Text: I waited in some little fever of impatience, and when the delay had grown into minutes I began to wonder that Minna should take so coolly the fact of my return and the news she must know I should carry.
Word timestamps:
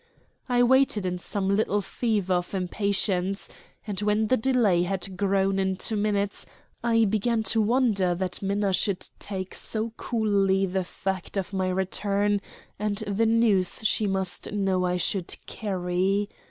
I 0.49 0.63
waited 0.63 1.05
in 1.05 1.19
some 1.19 1.55
little 1.55 1.79
fever 1.79 2.33
of 2.33 2.55
impatience, 2.55 3.47
and 3.85 3.99
when 4.01 4.29
the 4.29 4.35
delay 4.35 4.81
had 4.81 5.15
grown 5.15 5.59
into 5.59 5.95
minutes 5.95 6.47
I 6.83 7.05
began 7.05 7.43
to 7.53 7.61
wonder 7.61 8.15
that 8.15 8.41
Minna 8.41 8.73
should 8.73 9.07
take 9.19 9.53
so 9.53 9.91
coolly 9.97 10.65
the 10.65 10.83
fact 10.83 11.37
of 11.37 11.53
my 11.53 11.69
return 11.69 12.41
and 12.79 12.97
the 13.05 13.27
news 13.27 13.81
she 13.83 14.07
must 14.07 14.51
know 14.51 14.85
I 14.87 14.97
should 14.97 15.35
carry. 15.45 16.29